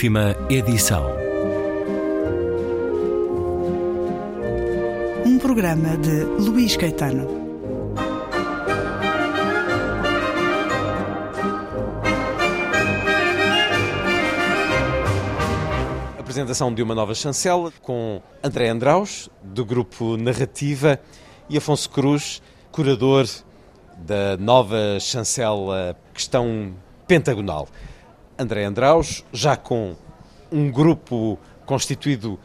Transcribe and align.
Última 0.00 0.34
edição. 0.48 1.04
Um 5.26 5.38
programa 5.38 5.94
de 5.98 6.24
Luís 6.42 6.74
Caetano. 6.74 7.28
Apresentação 16.18 16.72
de 16.72 16.82
uma 16.82 16.94
nova 16.94 17.14
chancela 17.14 17.70
com 17.82 18.22
André 18.42 18.70
Andraus, 18.70 19.28
do 19.42 19.66
grupo 19.66 20.16
Narrativa, 20.16 20.98
e 21.46 21.58
Afonso 21.58 21.90
Cruz, 21.90 22.40
curador 22.72 23.26
da 23.98 24.38
nova 24.38 24.98
chancela 24.98 25.94
Questão 26.14 26.74
Pentagonal. 27.06 27.68
André 28.40 28.64
Andraus, 28.64 29.22
já 29.32 29.54
com 29.54 29.94
um 30.50 30.70
grupo 30.70 31.38
constituído 31.66 32.38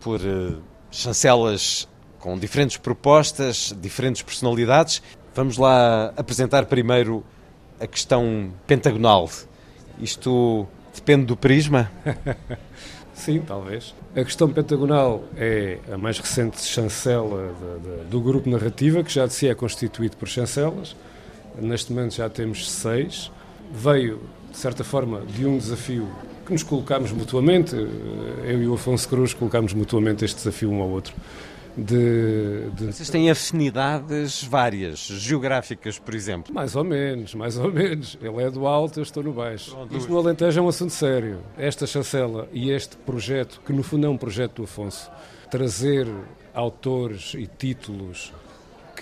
por 0.00 0.18
uh, 0.20 0.62
chancelas 0.90 1.86
com 2.18 2.38
diferentes 2.38 2.78
propostas, 2.78 3.76
diferentes 3.78 4.22
personalidades. 4.22 5.02
Vamos 5.34 5.58
lá 5.58 6.12
apresentar 6.16 6.64
primeiro 6.66 7.22
a 7.78 7.86
questão 7.86 8.50
pentagonal. 8.66 9.28
Isto 9.98 10.66
depende 10.94 11.26
do 11.26 11.36
prisma? 11.36 11.90
Sim, 13.12 13.42
talvez. 13.46 13.94
A 14.16 14.24
questão 14.24 14.48
pentagonal 14.48 15.22
é 15.36 15.78
a 15.92 15.98
mais 15.98 16.18
recente 16.18 16.62
chancela 16.62 17.52
de, 17.52 18.04
de, 18.04 18.04
do 18.04 18.20
grupo 18.20 18.48
Narrativa, 18.48 19.02
que 19.04 19.12
já 19.12 19.26
de 19.26 19.34
si 19.34 19.48
é 19.48 19.54
constituído 19.54 20.16
por 20.16 20.28
chancelas. 20.28 20.96
Neste 21.60 21.92
momento 21.92 22.14
já 22.14 22.30
temos 22.30 22.70
seis. 22.70 23.30
Veio 23.70 24.20
de 24.52 24.58
certa 24.58 24.84
forma, 24.84 25.22
de 25.22 25.46
um 25.46 25.58
desafio 25.58 26.08
que 26.44 26.52
nos 26.52 26.62
colocámos 26.62 27.10
mutuamente, 27.10 27.74
eu 27.74 28.62
e 28.62 28.68
o 28.68 28.74
Afonso 28.74 29.08
Cruz 29.08 29.32
colocámos 29.32 29.72
mutuamente 29.72 30.24
este 30.24 30.36
desafio 30.36 30.70
um 30.70 30.82
ao 30.82 30.88
outro. 30.88 31.14
De, 31.74 32.68
de... 32.74 32.92
Vocês 32.92 33.08
têm 33.08 33.30
afinidades 33.30 34.44
várias, 34.44 34.98
geográficas, 35.06 35.98
por 35.98 36.14
exemplo? 36.14 36.52
Mais 36.52 36.76
ou 36.76 36.84
menos, 36.84 37.34
mais 37.34 37.56
ou 37.56 37.72
menos. 37.72 38.18
Ele 38.20 38.42
é 38.42 38.50
do 38.50 38.66
alto, 38.66 39.00
eu 39.00 39.02
estou 39.02 39.22
no 39.22 39.32
baixo. 39.32 39.74
Pronto, 39.74 39.96
Isto 39.96 40.12
no 40.12 40.18
Alentejo 40.18 40.60
é 40.60 40.62
um 40.62 40.68
assunto 40.68 40.92
sério. 40.92 41.38
Esta 41.56 41.86
chancela 41.86 42.46
e 42.52 42.70
este 42.70 42.96
projeto, 42.98 43.62
que 43.64 43.72
no 43.72 43.82
fundo 43.82 44.06
é 44.06 44.10
um 44.10 44.18
projeto 44.18 44.56
do 44.56 44.64
Afonso, 44.64 45.10
trazer 45.50 46.06
autores 46.52 47.32
e 47.34 47.46
títulos 47.46 48.34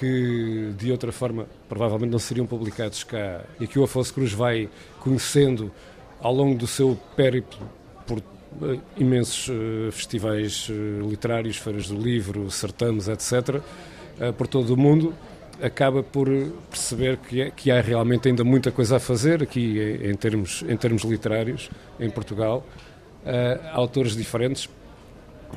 que 0.01 0.73
de 0.79 0.91
outra 0.91 1.13
forma 1.13 1.47
provavelmente 1.69 2.11
não 2.11 2.19
seriam 2.19 2.47
publicados 2.47 3.05
cá 3.05 3.43
e 3.61 3.67
que 3.67 3.79
o 3.79 3.85
Afonso 3.85 4.15
Cruz 4.15 4.33
vai 4.33 4.67
conhecendo 4.99 5.71
ao 6.23 6.33
longo 6.33 6.57
do 6.57 6.67
seu 6.67 6.99
périplo 7.15 7.61
por 8.07 8.19
uh, 8.19 8.81
imensos 8.97 9.49
uh, 9.49 9.93
festivais 9.93 10.71
uh, 10.71 11.07
literários, 11.07 11.59
feiras 11.59 11.89
do 11.89 12.01
livro, 12.01 12.51
certames, 12.51 13.09
etc., 13.09 13.61
por 14.37 14.47
todo 14.47 14.75
o 14.75 14.77
mundo, 14.77 15.15
acaba 15.63 16.03
por 16.03 16.29
perceber 16.69 17.17
que, 17.17 17.41
é, 17.41 17.51
que 17.51 17.71
há 17.71 17.81
realmente 17.81 18.29
ainda 18.29 18.45
muita 18.45 18.71
coisa 18.71 18.97
a 18.97 19.01
fazer 19.01 19.43
aqui 19.43 19.99
em 20.03 20.15
termos, 20.15 20.63
em 20.69 20.77
termos 20.77 21.05
literários, 21.05 21.71
em 21.99 22.11
Portugal, 22.11 22.63
autores 23.73 24.15
diferentes. 24.15 24.69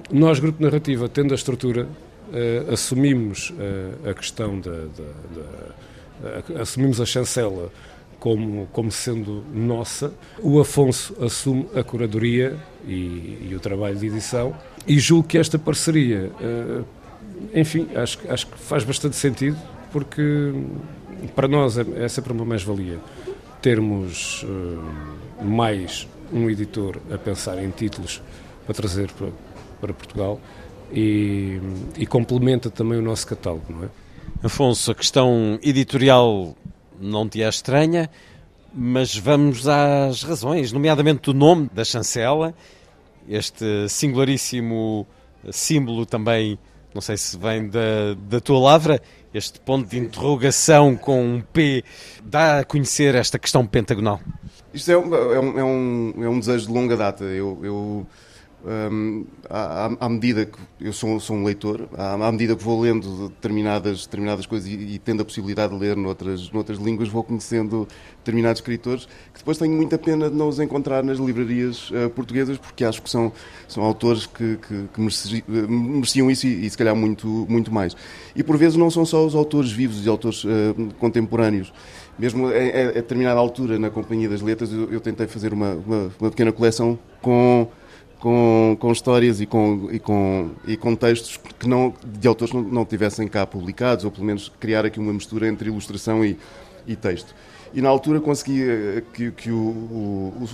Nós, 0.09 0.39
Grupo 0.39 0.63
Narrativa, 0.63 1.09
tendo 1.09 1.33
a 1.33 1.35
estrutura 1.35 1.89
uh, 2.29 2.71
assumimos 2.71 3.51
uh, 3.51 4.09
a 4.09 4.13
questão 4.13 4.59
da, 4.59 4.71
da, 4.71 6.43
da, 6.53 6.61
assumimos 6.61 7.01
a 7.01 7.05
chancela 7.05 7.71
como, 8.19 8.67
como 8.67 8.91
sendo 8.91 9.43
nossa. 9.53 10.13
O 10.39 10.59
Afonso 10.59 11.15
assume 11.23 11.67
a 11.75 11.83
curadoria 11.83 12.57
e, 12.85 13.49
e 13.49 13.53
o 13.55 13.59
trabalho 13.59 13.97
de 13.97 14.07
edição 14.07 14.55
e 14.87 14.99
julgo 14.99 15.27
que 15.27 15.37
esta 15.37 15.59
parceria, 15.59 16.31
uh, 16.41 16.85
enfim, 17.53 17.89
acho, 17.95 18.19
acho 18.29 18.47
que 18.47 18.57
faz 18.57 18.83
bastante 18.83 19.15
sentido 19.15 19.57
porque 19.91 20.53
para 21.35 21.47
nós 21.47 21.77
é, 21.77 21.85
é 22.03 22.07
sempre 22.07 22.33
uma 22.33 22.45
mais-valia 22.45 22.99
termos 23.61 24.45
mais 25.41 26.05
um 26.33 26.49
editor 26.49 26.97
a 27.09 27.17
pensar 27.17 27.63
em 27.63 27.69
títulos 27.69 28.21
para 28.65 28.73
trazer 28.73 29.09
para, 29.11 29.29
para 29.79 29.93
Portugal 29.93 30.39
e, 30.93 31.59
e 31.97 32.05
complementa 32.05 32.69
também 32.69 32.99
o 32.99 33.01
nosso 33.01 33.25
catálogo, 33.25 33.65
não 33.69 33.85
é? 33.85 33.89
Afonso, 34.43 34.91
a 34.91 34.95
questão 34.95 35.57
editorial 35.63 36.55
não 36.99 37.27
te 37.27 37.41
é 37.41 37.49
estranha, 37.49 38.09
mas 38.73 39.15
vamos 39.15 39.67
às 39.67 40.23
razões, 40.23 40.71
nomeadamente 40.71 41.21
do 41.21 41.33
nome 41.33 41.69
da 41.73 41.83
chancela, 41.83 42.53
este 43.27 43.87
singularíssimo 43.89 45.07
símbolo 45.51 46.05
também, 46.05 46.59
não 46.93 47.01
sei 47.01 47.17
se 47.17 47.37
vem 47.37 47.69
da, 47.69 48.13
da 48.29 48.39
tua 48.39 48.59
lavra, 48.59 49.01
este 49.33 49.59
ponto 49.59 49.89
de 49.89 49.97
interrogação 49.97 50.95
com 50.95 51.23
um 51.23 51.41
P, 51.41 51.83
dá 52.23 52.59
a 52.59 52.63
conhecer 52.63 53.15
esta 53.15 53.39
questão 53.39 53.65
pentagonal? 53.65 54.19
Isto 54.73 54.91
é 54.91 54.97
um, 54.97 55.15
é 55.15 55.39
um, 55.39 55.59
é 55.59 55.63
um, 55.63 56.13
é 56.23 56.29
um 56.29 56.39
desejo 56.39 56.67
de 56.67 56.73
longa 56.73 56.95
data. 56.95 57.23
Eu, 57.23 57.59
eu 57.63 58.07
um, 58.65 59.25
à, 59.49 59.91
à, 59.99 60.09
medida 60.09 60.45
que 60.45 60.57
eu 60.79 60.93
sou, 60.93 61.19
sou 61.19 61.35
um 61.35 61.43
leitor, 61.43 61.89
à, 61.97 62.13
à, 62.13 62.31
medida 62.31 62.55
que 62.55 62.63
vou 62.63 62.79
lendo 62.79 63.29
determinadas, 63.29 64.05
determinadas 64.05 64.45
coisas 64.45 64.69
e, 64.69 64.73
e, 64.73 64.99
tendo 64.99 65.21
a 65.21 65.25
possibilidade 65.25 65.73
de 65.73 65.79
ler 65.79 65.97
noutras, 65.97 66.49
noutras 66.51 66.77
línguas, 66.77 67.09
vou 67.09 67.23
conhecendo 67.23 67.87
determinados 68.19 68.61
escritores 68.61 69.05
que 69.33 69.39
depois 69.39 69.57
tenho 69.57 69.75
muita 69.75 69.97
pena 69.97 70.29
de 70.29 70.35
não 70.35 70.47
os 70.47 70.59
encontrar 70.59 71.03
nas 71.03 71.19
livrarias 71.19 71.91
uh, 71.91 72.09
portuguesas 72.11 72.57
porque 72.57 72.85
acho 72.85 73.01
que 73.01 73.09
são, 73.09 73.33
são 73.67 73.83
autores 73.83 74.25
que, 74.25 74.57
que, 74.57 74.85
que 74.93 75.01
mereciam, 75.01 75.43
mereciam 75.47 76.31
isso 76.31 76.47
e, 76.47 76.65
e, 76.65 76.69
se 76.69 76.77
calhar 76.77 76.95
muito, 76.95 77.27
muito 77.49 77.73
mais. 77.73 77.95
E 78.35 78.43
por 78.43 78.57
vezes 78.57 78.77
não 78.77 78.89
são 78.89 79.05
só 79.05 79.25
os 79.25 79.35
autores 79.35 79.71
vivos 79.71 80.05
e 80.05 80.09
autores 80.09 80.43
uh, 80.45 80.49
contemporâneos. 80.99 81.73
Mesmo 82.17 82.47
a, 82.47 82.51
a, 82.51 82.91
determinada 82.93 83.39
altura, 83.39 83.77
na 83.77 83.89
Companhia 83.89 84.29
das 84.29 84.41
Letras, 84.41 84.71
eu, 84.71 84.89
eu 84.91 85.01
tentei 85.01 85.27
fazer 85.27 85.51
uma, 85.51 85.73
uma, 85.73 86.11
uma 86.19 86.29
pequena 86.29 86.51
coleção 86.51 86.97
com 87.21 87.67
com, 88.23 88.77
com 88.79 88.89
histórias 88.89 89.41
e 89.41 89.45
com, 89.45 89.89
e, 89.91 89.99
com, 89.99 90.51
e 90.65 90.77
com 90.77 90.95
textos 90.95 91.37
que 91.59 91.67
não, 91.67 91.93
de 92.05 92.25
autores 92.25 92.53
não, 92.53 92.61
não 92.61 92.85
tivessem 92.85 93.27
cá 93.27 93.45
publicados, 93.45 94.05
ou 94.05 94.11
pelo 94.11 94.25
menos 94.25 94.49
criar 94.61 94.85
aqui 94.85 94.97
uma 94.97 95.11
mistura 95.11 95.45
entre 95.45 95.67
ilustração 95.67 96.23
e, 96.23 96.37
e 96.87 96.95
texto. 96.95 97.35
E 97.73 97.81
na 97.81 97.89
altura 97.89 98.21
consegui 98.21 98.63
eh, 98.63 99.03
que, 99.13 99.29
que 99.31 99.51
o, 99.51 99.57
o, 99.57 100.33
o 100.41 100.47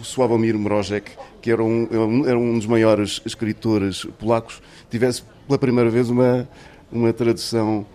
que 1.40 1.52
era 1.52 1.64
um, 1.64 2.26
era 2.28 2.40
um 2.40 2.58
dos 2.58 2.66
maiores 2.66 3.22
escritores 3.24 4.04
polacos, 4.18 4.64
tivesse 4.90 5.22
pela 5.46 5.60
primeira 5.60 5.92
vez 5.92 6.10
uma, 6.10 6.50
uma 6.92 7.14
tradução, 7.14 7.86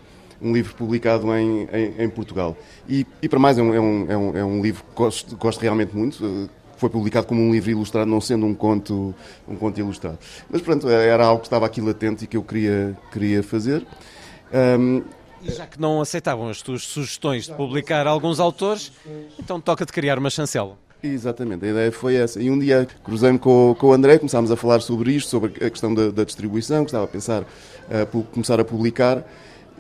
um 0.41 0.53
livro 0.53 0.73
publicado 0.77 1.35
em, 1.35 1.67
em, 1.73 2.05
em 2.05 2.09
Portugal. 2.09 2.57
E, 2.89 3.05
e 3.21 3.29
para 3.29 3.41
mais 3.41 3.59
é 3.59 3.63
um, 3.63 3.75
é 3.75 3.81
um, 3.81 4.37
é 4.37 4.45
um, 4.45 4.63
livro 4.63 4.85
que 4.85 4.95
gosto, 4.95 5.37
gosto 5.37 5.61
realmente 5.61 5.97
muito, 5.97 6.25
eh, 6.25 6.64
foi 6.77 6.89
publicado 6.89 7.27
como 7.27 7.41
um 7.41 7.53
livro 7.53 7.71
ilustrado, 7.71 8.11
não 8.11 8.21
sendo 8.21 8.47
um 8.47 8.55
conto, 8.55 9.15
um 9.49 9.57
conto 9.57 9.79
ilustrado. 9.79 10.19
Mas 10.51 10.63
pronto, 10.63 10.89
era 10.89 11.27
algo 11.27 11.41
que 11.41 11.47
estava 11.47 11.67
aqui 11.67 11.81
latente 11.81 12.25
e 12.25 12.27
que 12.27 12.37
eu 12.37 12.43
queria, 12.43 12.97
queria 13.13 13.43
fazer. 13.43 13.87
Um, 14.53 15.03
e 15.43 15.51
já 15.53 15.67
que 15.67 15.81
não 15.81 16.01
aceitavam 16.01 16.49
as 16.49 16.63
tuas 16.63 16.83
sugestões 16.83 17.45
de 17.45 17.53
publicar 17.53 18.07
alguns 18.07 18.41
autores, 18.41 18.93
então 19.39 19.61
toca 19.61 19.85
de 19.85 19.93
criar 19.93 20.19
uma 20.19 20.31
chancela. 20.31 20.79
Exatamente, 21.03 21.67
a 21.67 21.69
ideia 21.69 21.93
foi 21.93 22.15
essa. 22.15 22.41
E 22.41 22.51
um 22.51 22.59
dia 22.59 22.89
cruzei-me 23.05 23.39
com, 23.39 23.77
com 23.79 23.89
o 23.89 23.93
André, 23.93 24.17
começámos 24.17 24.51
a 24.51 24.57
falar 24.57 24.81
sobre 24.81 25.13
isto, 25.13 25.29
sobre 25.29 25.51
a 25.65 25.69
questão 25.69 25.93
da, 25.93 26.11
da 26.11 26.25
distribuição, 26.25 26.83
que 26.83 26.89
estava 26.89 27.05
a 27.05 27.09
pensar 27.09 27.43
uh, 27.43 28.23
começar 28.33 28.59
a 28.59 28.65
publicar. 28.65 29.23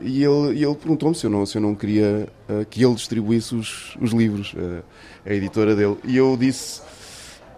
E 0.02 0.22
ele, 0.22 0.62
ele 0.62 0.74
perguntou-me 0.74 1.14
se 1.14 1.24
eu 1.24 1.30
não, 1.30 1.46
se 1.46 1.56
eu 1.56 1.62
não 1.62 1.74
queria 1.74 2.28
uh, 2.48 2.66
que 2.66 2.84
ele 2.84 2.94
distribuísse 2.94 3.54
os, 3.54 3.96
os 4.02 4.10
livros, 4.10 4.52
uh, 4.52 4.82
a 5.24 5.32
editora 5.32 5.74
dele. 5.74 5.96
E 6.04 6.14
eu 6.14 6.36
disse 6.36 6.82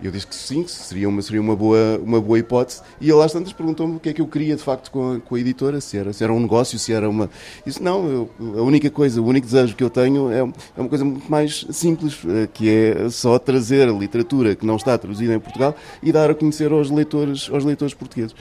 eu 0.03 0.11
disse 0.11 0.27
que 0.27 0.35
sim, 0.35 0.63
que 0.63 0.71
seria 0.71 1.09
uma, 1.09 1.23
seria 1.23 1.41
uma, 1.41 1.57
boa, 1.57 1.99
uma 2.03 2.21
boa 2.21 2.39
hipótese. 2.39 2.83
E 3.01 3.11
ele 3.11 3.23
às 3.23 3.33
tantas 3.33 3.53
perguntou-me 3.53 3.97
o 3.97 4.01
que 4.01 4.11
é 4.11 4.13
que 4.13 4.21
eu 4.21 4.27
queria 4.27 4.55
de 4.57 4.63
facto 4.63 4.91
com 4.91 5.15
a, 5.15 5.21
com 5.21 5.35
a 5.35 5.41
editora, 5.41 5.81
se 5.81 5.97
era, 5.97 6.13
se 6.13 6.23
era 6.23 6.33
um 6.33 6.41
negócio, 6.41 6.79
se 6.79 6.93
era 6.93 7.09
uma. 7.09 7.31
Isso 7.65 7.83
não, 7.83 8.07
eu, 8.07 8.31
a 8.59 8.63
única 8.63 8.91
coisa, 8.91 9.21
o 9.21 9.27
único 9.27 9.47
desejo 9.47 9.75
que 9.75 9.83
eu 9.83 9.91
tenho 9.91 10.31
é, 10.31 10.41
é 10.41 10.81
uma 10.81 10.89
coisa 10.89 11.05
muito 11.05 11.31
mais 11.31 11.67
simples, 11.71 12.19
eh, 12.27 12.49
que 12.53 12.69
é 12.69 13.09
só 13.11 13.39
trazer 13.39 13.89
a 13.89 13.93
literatura 13.93 14.55
que 14.55 14.67
não 14.67 14.77
está 14.77 14.97
traduzida 14.99 15.35
em 15.35 15.41
Portugal 15.41 15.75
e 16.03 16.13
dar 16.13 16.31
a 16.31 16.35
conhecer 16.35 16.71
aos 16.73 16.91
leitores, 16.91 17.49
aos 17.51 17.65
leitores 17.65 17.95
portugueses. 17.95 18.35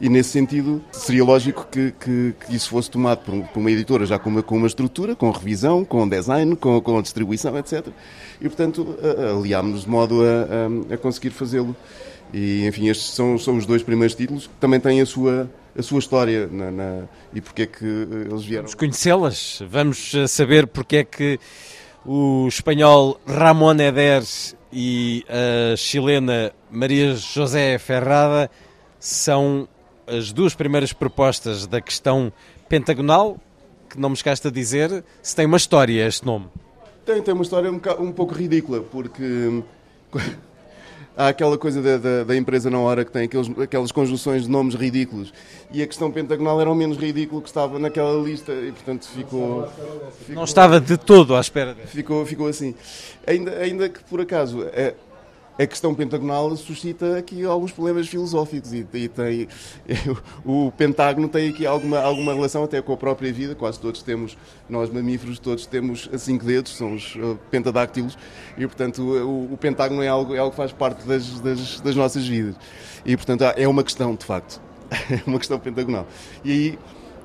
E 0.00 0.08
nesse 0.08 0.30
sentido, 0.30 0.82
seria 0.92 1.24
lógico 1.24 1.66
que, 1.70 1.92
que, 1.92 2.34
que 2.46 2.54
isso 2.54 2.70
fosse 2.70 2.88
tomado 2.88 3.18
por, 3.18 3.34
por, 3.48 3.58
uma 3.58 3.70
editora 3.70 4.06
já 4.06 4.18
com 4.18 4.30
uma, 4.30 4.42
com 4.42 4.56
uma 4.56 4.66
estrutura, 4.66 5.16
com 5.16 5.30
revisão, 5.30 5.84
com 5.84 6.08
design, 6.08 6.54
com, 6.54 6.80
com 6.80 7.02
distribuição, 7.02 7.58
etc. 7.58 7.88
E, 8.40 8.44
portanto, 8.48 8.96
aliámos-nos 9.36 9.82
de 9.82 9.88
modo 9.88 10.22
a, 10.22 10.92
a, 10.92 10.94
a 10.94 10.98
conseguir 10.98 11.30
fazê-lo. 11.30 11.74
E, 12.32 12.66
enfim, 12.66 12.88
estes 12.88 13.10
são, 13.10 13.38
são 13.38 13.56
os 13.56 13.66
dois 13.66 13.82
primeiros 13.82 14.14
títulos 14.14 14.46
que 14.46 14.54
também 14.60 14.78
têm 14.78 15.00
a 15.00 15.06
sua, 15.06 15.50
a 15.76 15.82
sua 15.82 15.98
história 15.98 16.46
na, 16.46 16.70
na, 16.70 17.02
e 17.32 17.40
porque 17.40 17.62
é 17.62 17.66
que 17.66 17.84
eh, 17.84 18.28
eles 18.30 18.44
vieram. 18.44 18.64
Vamos 18.64 18.74
conhecê-las, 18.74 19.62
vamos 19.68 20.14
eh, 20.14 20.26
saber 20.26 20.66
porque 20.66 20.96
é 20.98 21.04
que 21.04 21.40
o 22.04 22.46
espanhol 22.48 23.18
Ramón 23.26 23.80
Eder 23.80 24.22
e 24.72 25.24
a 25.28 25.76
chilena 25.76 26.52
Maria 26.70 27.14
José 27.14 27.78
Ferrada 27.78 28.50
são 29.00 29.66
as 30.08 30.32
duas 30.32 30.54
primeiras 30.54 30.92
propostas 30.92 31.66
da 31.66 31.80
questão 31.80 32.32
pentagonal, 32.68 33.38
que 33.88 33.98
não 33.98 34.10
me 34.10 34.14
escaste 34.14 34.46
a 34.46 34.50
dizer 34.50 35.04
se 35.22 35.34
tem 35.34 35.46
uma 35.46 35.56
história 35.56 36.06
este 36.06 36.24
nome. 36.24 36.46
Tem, 37.04 37.22
tem 37.22 37.34
uma 37.34 37.42
história 37.42 37.70
um, 37.70 37.80
um 38.00 38.12
pouco 38.12 38.34
ridícula, 38.34 38.80
porque 38.80 39.62
há 41.16 41.28
aquela 41.28 41.56
coisa 41.56 41.80
da, 41.80 41.96
da, 41.96 42.24
da, 42.24 42.36
empresa 42.36 42.68
na 42.68 42.78
hora 42.78 43.04
que 43.04 43.10
tem 43.10 43.24
aqueles, 43.24 43.50
aquelas 43.58 43.90
conjunções 43.90 44.42
de 44.42 44.50
nomes 44.50 44.74
ridículos. 44.74 45.32
E 45.72 45.82
a 45.82 45.86
questão 45.86 46.10
pentagonal 46.10 46.60
era 46.60 46.70
o 46.70 46.74
menos 46.74 46.96
ridículo 46.98 47.40
que 47.40 47.48
estava 47.48 47.78
naquela 47.78 48.14
lista 48.22 48.52
e, 48.52 48.72
portanto, 48.72 49.08
ficou. 49.08 49.68
ficou 50.20 50.34
não 50.34 50.44
estava 50.44 50.80
de 50.80 50.96
todo 50.96 51.34
à 51.34 51.40
espera. 51.40 51.74
Ficou, 51.86 52.24
ficou 52.26 52.46
assim. 52.46 52.74
Ainda, 53.26 53.52
ainda 53.58 53.88
que, 53.88 54.00
por 54.04 54.20
acaso, 54.20 54.64
é, 54.72 54.94
a 55.58 55.66
questão 55.66 55.92
pentagonal 55.92 56.56
suscita 56.56 57.18
aqui 57.18 57.44
alguns 57.44 57.72
problemas 57.72 58.06
filosóficos 58.06 58.72
e, 58.72 58.86
e 58.94 59.08
tem 59.08 59.48
o 60.46 60.70
pentágono 60.70 61.28
tem 61.28 61.48
aqui 61.48 61.66
alguma 61.66 61.98
alguma 61.98 62.32
relação 62.32 62.62
até 62.62 62.80
com 62.80 62.92
a 62.92 62.96
própria 62.96 63.32
vida. 63.32 63.56
Quase 63.56 63.80
todos 63.80 64.00
temos 64.02 64.38
nós 64.68 64.88
mamíferos 64.88 65.40
todos 65.40 65.66
temos 65.66 66.08
cinco 66.18 66.44
dedos 66.44 66.76
são 66.76 66.94
os 66.94 67.16
uh, 67.16 67.36
pentadáctilos 67.50 68.16
e 68.56 68.66
portanto 68.66 69.02
o, 69.02 69.52
o, 69.52 69.56
pentágono 69.56 70.00
é 70.00 70.08
algo 70.08 70.34
é 70.34 70.38
algo 70.38 70.52
que 70.52 70.56
faz 70.56 70.72
parte 70.72 71.04
das, 71.06 71.40
das, 71.40 71.80
das 71.80 71.96
nossas 71.96 72.26
vidas. 72.26 72.54
E 73.04 73.16
portanto 73.16 73.42
é 73.42 73.66
uma 73.66 73.82
questão 73.82 74.14
de 74.14 74.24
facto. 74.24 74.60
É 75.10 75.20
uma 75.26 75.38
questão 75.38 75.58
pentagonal. 75.58 76.06
E 76.44 76.50
aí 76.52 76.78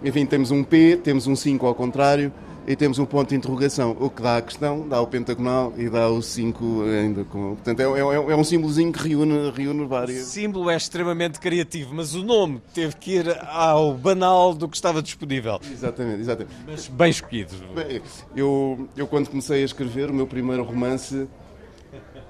enfim 0.04 0.26
temos 0.26 0.50
um 0.50 0.64
P 0.64 0.98
temos 0.98 1.28
um 1.28 1.36
5 1.36 1.66
ao 1.68 1.76
contrário 1.76 2.34
e 2.66 2.76
temos 2.76 2.98
um 2.98 3.06
ponto 3.06 3.30
de 3.30 3.36
interrogação, 3.36 3.96
o 4.00 4.10
que 4.10 4.22
dá 4.22 4.38
a 4.38 4.42
questão, 4.42 4.88
dá 4.88 5.02
o 5.02 5.08
pentagonal 5.08 5.74
e 5.78 5.90
dá 5.90 6.10
o 6.10 6.22
5 6.22 6.84
ainda. 6.84 7.24
Com... 7.26 7.56
Portanto, 7.56 7.80
é, 7.80 7.84
é, 7.84 8.32
é, 8.32 8.36
um 8.36 8.44
símbolozinho 8.44 8.92
que 8.92 9.10
reúne, 9.10 9.52
reúne 9.52 9.86
várias. 9.86 10.28
O 10.28 10.30
símbolo 10.30 10.70
é 10.70 10.78
extremamente 10.78 11.40
criativo, 11.40 11.94
mas 11.94 12.14
o 12.14 12.24
nome 12.24 12.62
teve 12.74 12.96
que 12.96 13.16
ir 13.18 13.38
ao 13.48 13.94
banal 13.94 14.54
do 14.54 14.68
que 14.68 14.76
estava 14.76 15.02
disponível. 15.02 15.60
Exatamente, 15.70 16.22
exatamente. 16.22 16.56
Mas 16.66 16.88
bem 16.88 17.10
escolhido. 17.10 17.54
Bem, 17.76 18.02
eu, 18.36 18.88
eu, 18.96 19.08
quando 19.08 19.30
comecei 19.30 19.62
a 19.62 19.66
escrever 19.66 20.10
o 20.10 20.14
meu 20.14 20.28
primeiro 20.28 20.64
romance, 20.64 21.28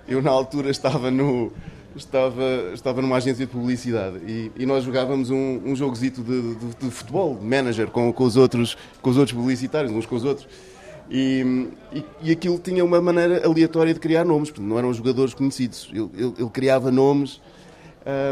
eu 0.07 0.21
na 0.21 0.31
altura 0.31 0.71
estava 0.71 1.11
no 1.11 1.51
estava, 1.95 2.71
estava 2.73 3.01
numa 3.01 3.17
agência 3.17 3.45
de 3.45 3.51
publicidade 3.51 4.17
e, 4.25 4.51
e 4.55 4.65
nós 4.65 4.83
jogávamos 4.83 5.29
um, 5.29 5.61
um 5.65 5.75
jogozito 5.75 6.21
de, 6.21 6.55
de, 6.55 6.75
de, 6.75 6.91
futebol, 6.91 7.35
de 7.35 7.45
manager, 7.45 7.87
com, 7.89 8.11
com, 8.11 8.23
os 8.23 8.35
outros, 8.35 8.77
com 9.01 9.09
os 9.09 9.17
outros 9.17 9.37
publicitários, 9.37 9.91
uns 9.91 10.05
com 10.05 10.15
os 10.15 10.23
outros. 10.23 10.47
E, 11.09 11.67
e, 11.91 12.05
e, 12.23 12.31
aquilo 12.31 12.57
tinha 12.57 12.83
uma 12.83 13.01
maneira 13.01 13.45
aleatória 13.45 13.93
de 13.93 13.99
criar 13.99 14.23
nomes, 14.23 14.49
porque 14.49 14.65
não 14.65 14.79
eram 14.79 14.93
jogadores 14.93 15.33
conhecidos. 15.33 15.89
Ele, 15.91 16.09
ele, 16.15 16.33
ele 16.39 16.49
criava 16.49 16.89
nomes. 16.91 17.41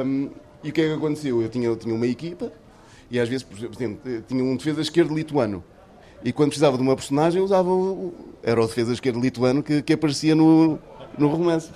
Um, 0.05 0.29
e 0.63 0.69
o 0.69 0.73
que 0.73 0.81
é 0.81 0.87
que 0.87 0.93
aconteceu? 0.93 1.41
Eu 1.41 1.49
tinha, 1.49 1.67
eu 1.67 1.75
tinha 1.75 1.93
uma 1.93 2.07
equipa 2.07 2.51
e 3.09 3.19
às 3.19 3.27
vezes, 3.27 3.43
por 3.43 3.57
exemplo, 3.57 3.99
tinha 4.27 4.43
um 4.43 4.55
defesa 4.55 4.81
esquerdo 4.81 5.13
lituano. 5.13 5.63
E 6.23 6.31
quando 6.31 6.49
precisava 6.49 6.77
de 6.77 6.83
uma 6.83 6.95
personagem, 6.95 7.41
usava 7.41 7.69
era 8.41 8.61
o 8.61 8.67
defesa 8.67 8.93
esquerdo 8.93 9.19
lituano 9.19 9.61
que, 9.61 9.81
que 9.81 9.93
aparecia 9.93 10.33
no, 10.33 10.79
no 11.17 11.27
romance 11.27 11.69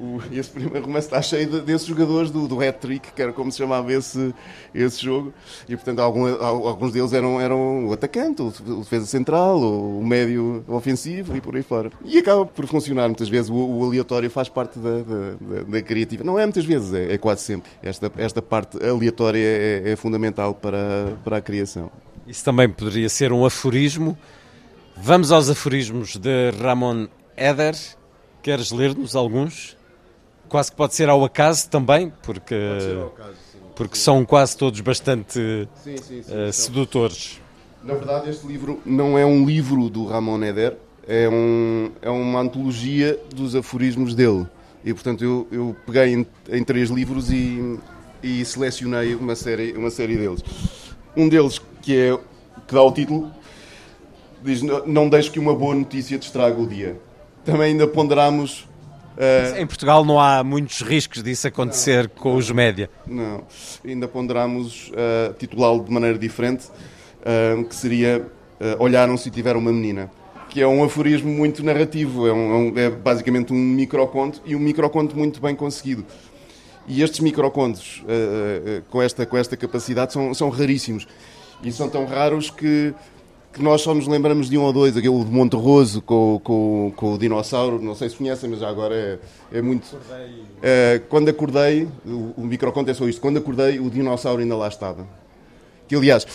o, 0.00 0.18
esse 0.32 0.50
primeiro 0.50 0.86
romance 0.86 1.06
está 1.06 1.20
cheio 1.20 1.46
de, 1.46 1.60
desses 1.60 1.86
jogadores 1.86 2.30
do, 2.30 2.48
do 2.48 2.60
hat-trick, 2.60 3.12
que 3.12 3.20
era 3.20 3.32
como 3.32 3.52
se 3.52 3.58
chamava 3.58 3.92
esse, 3.92 4.34
esse 4.74 5.04
jogo, 5.04 5.32
e 5.68 5.76
portanto 5.76 5.98
algum, 6.00 6.26
alguns 6.42 6.92
deles 6.92 7.12
eram, 7.12 7.38
eram 7.38 7.86
o 7.86 7.92
atacante, 7.92 8.40
o 8.40 8.50
defesa 8.78 9.04
central, 9.04 9.60
o 9.60 10.02
médio 10.04 10.64
ofensivo 10.66 11.36
e 11.36 11.40
por 11.40 11.54
aí 11.54 11.62
fora. 11.62 11.92
E 12.02 12.18
acaba 12.18 12.46
por 12.46 12.66
funcionar 12.66 13.08
muitas 13.08 13.28
vezes, 13.28 13.50
o, 13.50 13.54
o 13.54 13.84
aleatório 13.84 14.30
faz 14.30 14.48
parte 14.48 14.78
da, 14.78 15.02
da, 15.02 15.62
da, 15.68 15.82
criativa. 15.82 16.24
Não 16.24 16.38
é 16.38 16.46
muitas 16.46 16.64
vezes, 16.64 16.94
é, 16.94 17.12
é, 17.12 17.18
quase 17.18 17.42
sempre. 17.42 17.70
Esta, 17.82 18.10
esta 18.16 18.40
parte 18.40 18.82
aleatória 18.82 19.38
é, 19.38 19.90
é 19.90 19.96
fundamental 19.96 20.54
para, 20.54 21.12
para 21.22 21.36
a 21.36 21.40
criação. 21.42 21.90
Isso 22.26 22.42
também 22.42 22.68
poderia 22.68 23.08
ser 23.08 23.32
um 23.32 23.44
aforismo. 23.44 24.16
Vamos 24.96 25.30
aos 25.30 25.50
aforismos 25.50 26.16
de 26.16 26.50
Ramon 26.52 27.06
Eder. 27.36 27.74
Queres 28.42 28.70
ler-nos 28.70 29.14
alguns? 29.14 29.76
quase 30.50 30.70
que 30.70 30.76
pode 30.76 30.94
ser 30.94 31.08
ao 31.08 31.24
acaso 31.24 31.70
também, 31.70 32.12
porque, 32.22 32.54
acaso, 32.54 33.12
porque 33.76 33.96
são 33.96 34.24
quase 34.24 34.56
todos 34.56 34.80
bastante 34.80 35.68
sim, 35.82 35.96
sim, 35.96 36.22
sim, 36.22 36.48
uh, 36.48 36.52
sedutores. 36.52 37.40
Na 37.82 37.94
verdade, 37.94 38.28
este 38.28 38.46
livro 38.46 38.80
não 38.84 39.16
é 39.16 39.24
um 39.24 39.46
livro 39.46 39.88
do 39.88 40.04
Ramon 40.04 40.42
Eder, 40.42 40.76
é, 41.06 41.28
um, 41.28 41.92
é 42.02 42.10
uma 42.10 42.40
antologia 42.40 43.18
dos 43.34 43.54
aforismos 43.54 44.14
dele. 44.14 44.46
E, 44.84 44.92
portanto, 44.92 45.24
eu, 45.24 45.46
eu 45.50 45.76
peguei 45.86 46.14
em, 46.14 46.26
em 46.50 46.64
três 46.64 46.90
livros 46.90 47.30
e, 47.30 47.78
e, 48.22 48.44
selecionei 48.44 49.14
uma 49.14 49.34
série, 49.34 49.72
uma 49.72 49.90
série 49.90 50.16
deles. 50.16 50.42
Um 51.16 51.28
deles, 51.28 51.60
que, 51.80 51.96
é, 51.96 52.18
que 52.66 52.74
dá 52.74 52.82
o 52.82 52.92
título, 52.92 53.30
diz: 54.42 54.62
Não 54.62 55.08
deixe 55.08 55.30
que 55.30 55.38
uma 55.38 55.54
boa 55.54 55.74
notícia 55.74 56.18
te 56.18 56.26
estrague 56.26 56.60
o 56.60 56.66
dia. 56.66 56.98
Também 57.44 57.72
ainda 57.72 57.86
ponderamos 57.86 58.68
Uh, 59.20 59.60
em 59.60 59.66
Portugal 59.66 60.02
não 60.02 60.18
há 60.18 60.42
muitos 60.42 60.80
riscos 60.80 61.22
disso 61.22 61.46
acontecer 61.46 62.04
não, 62.04 62.22
com 62.22 62.36
os 62.36 62.50
média. 62.50 62.88
Não, 63.06 63.44
ainda 63.84 64.08
ponderamos 64.08 64.88
uh, 64.88 65.34
titulá-lo 65.34 65.84
de 65.84 65.90
maneira 65.90 66.18
diferente, 66.18 66.68
uh, 67.20 67.62
que 67.64 67.74
seria 67.74 68.20
uh, 68.22 68.82
Olharam 68.82 69.18
se 69.18 69.30
tiver 69.30 69.56
uma 69.56 69.70
menina, 69.70 70.10
que 70.48 70.62
é 70.62 70.66
um 70.66 70.82
aforismo 70.82 71.30
muito 71.30 71.62
narrativo, 71.62 72.26
é, 72.26 72.32
um, 72.32 72.72
é, 72.74 72.84
é 72.84 72.90
basicamente 72.90 73.52
um 73.52 73.58
microconto 73.58 74.40
e 74.46 74.56
um 74.56 74.58
microconto 74.58 75.14
muito 75.14 75.38
bem 75.38 75.54
conseguido. 75.54 76.06
E 76.88 77.02
estes 77.02 77.20
microcontos 77.20 78.02
com, 78.88 79.00
esta, 79.00 79.24
com 79.24 79.36
esta 79.36 79.56
capacidade 79.56 80.12
são, 80.12 80.34
são 80.34 80.48
raríssimos 80.48 81.06
e 81.62 81.70
são 81.70 81.88
tão 81.88 82.04
raros 82.04 82.50
que 82.50 82.92
que 83.52 83.62
nós 83.62 83.80
só 83.80 83.94
nos 83.94 84.06
lembramos 84.06 84.48
de 84.48 84.56
um 84.56 84.62
ou 84.62 84.72
dois, 84.72 84.96
aquele 84.96 85.24
de 85.24 85.30
Monterroso 85.30 86.00
com, 86.02 86.40
com, 86.42 86.92
com 86.94 87.14
o 87.14 87.18
dinossauro, 87.18 87.80
não 87.80 87.94
sei 87.94 88.08
se 88.08 88.16
conhecem, 88.16 88.48
mas 88.48 88.62
agora 88.62 88.94
é, 88.94 89.18
é 89.58 89.62
muito. 89.62 89.96
É, 90.62 91.00
quando 91.08 91.28
acordei, 91.28 91.88
o, 92.06 92.34
o 92.36 92.46
microconto 92.46 92.90
é 92.90 92.94
só 92.94 93.08
isto, 93.08 93.20
quando 93.20 93.38
acordei 93.38 93.80
o 93.80 93.90
dinossauro 93.90 94.40
ainda 94.40 94.56
lá 94.56 94.68
estava. 94.68 95.06
Que 95.88 95.96
aliás, 95.96 96.26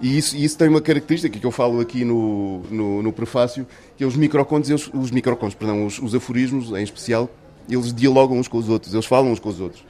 e 0.00 0.18
isso, 0.18 0.36
isso 0.36 0.58
tem 0.58 0.68
uma 0.68 0.80
característica 0.80 1.38
que 1.38 1.46
eu 1.46 1.52
falo 1.52 1.80
aqui 1.80 2.04
no, 2.04 2.62
no, 2.70 3.02
no 3.02 3.12
prefácio, 3.12 3.66
que 3.96 4.02
é 4.02 4.06
os 4.06 4.16
microcontos, 4.16 4.68
eles, 4.68 4.90
os 4.92 5.10
microcontos, 5.10 5.54
perdão, 5.54 5.86
os, 5.86 5.98
os 6.00 6.14
aforismos 6.14 6.70
em 6.72 6.82
especial, 6.82 7.30
eles 7.68 7.94
dialogam 7.94 8.36
uns 8.36 8.48
com 8.48 8.58
os 8.58 8.68
outros, 8.68 8.92
eles 8.92 9.06
falam 9.06 9.30
uns 9.30 9.38
com 9.38 9.48
os 9.48 9.60
outros. 9.60 9.84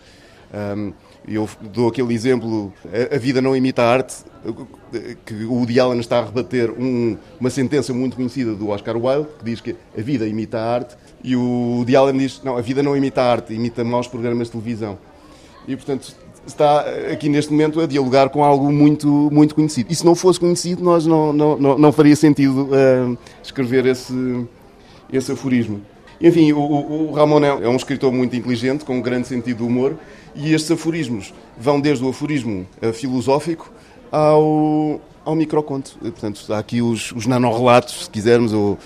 Um, 0.53 0.93
eu 1.27 1.49
dou 1.73 1.89
aquele 1.89 2.13
exemplo, 2.13 2.73
a, 3.13 3.17
vida 3.19 3.41
não 3.41 3.57
imita 3.57 3.83
a 3.83 3.91
arte, 3.91 4.17
que 5.25 5.35
o 5.45 5.55
Woody 5.55 5.81
Allen 5.81 6.01
está 6.01 6.19
a 6.19 6.25
rebater 6.25 6.71
um, 6.71 7.17
uma 7.41 7.49
sentença 7.49 7.95
muito 7.95 8.17
conhecida 8.17 8.55
do 8.55 8.69
Oscar 8.69 8.97
Wilde, 8.97 9.29
que 9.39 9.45
diz 9.45 9.61
que 9.61 9.75
a 9.97 10.01
vida 10.03 10.27
imita 10.27 10.59
a 10.59 10.75
arte, 10.75 10.97
e 11.23 11.35
o 11.35 11.77
Woody 11.79 11.97
Allen 11.97 12.19
diz, 12.19 12.43
não, 12.45 12.57
a 12.57 12.61
vida 12.61 12.83
não 12.83 12.97
imita 12.97 13.23
a 13.23 13.33
arte, 13.33 13.55
imita 13.55 13.83
maus 13.83 14.07
programas 14.07 14.49
de 14.49 14.53
televisão. 14.53 14.99
E, 15.67 15.75
portanto, 15.75 16.15
está 16.47 16.81
aqui 17.11 17.29
neste 17.29 17.51
momento 17.51 17.81
a 17.81 17.87
dialogar 17.87 18.29
com 18.29 18.45
algo 18.45 18.71
muito, 18.71 19.09
muito 19.33 19.55
conhecido. 19.55 19.91
E 19.91 19.95
se 19.95 20.05
não 20.05 20.15
fosse 20.15 20.39
conhecido, 20.39 20.83
nós 20.83 21.07
não, 21.07 21.33
não, 21.33 21.57
não, 21.57 21.79
não 21.79 21.93
faria 21.93 22.15
sentido 22.15 22.69
uh, 22.69 23.19
escrever 23.43 23.87
esse, 23.87 24.47
esse 25.11 25.33
aforismo. 25.33 25.81
Enfim, 26.25 26.55
o, 26.55 26.59
o, 26.59 27.13
Ramon 27.13 27.45
é, 27.45 27.49
é 27.49 27.69
um 27.69 27.77
escritor 27.77 28.11
muito 28.11 28.35
inteligente, 28.35 28.83
com 28.83 28.97
um 28.97 29.03
grande 29.03 29.29
sentido 29.29 29.59
de 29.59 29.63
humor, 29.63 29.95
e 30.35 30.55
estes 30.55 30.71
aforismos 30.71 31.35
vão 31.59 31.79
desde 31.79 32.03
o 32.03 32.09
aforismo 32.09 32.67
uh, 32.81 32.95
filosófico 32.95 33.71
ao, 34.11 35.03
ao 35.23 35.35
microconto. 35.37 35.99
Portanto, 36.01 36.43
há 36.51 36.59
aqui 36.59 36.81
os, 36.81 37.13
os 37.13 37.27
nanorrelatos, 37.27 38.05
se 38.05 38.11
quisermos, 38.11 38.55
ou, 38.55 38.73
uh, 38.73 38.79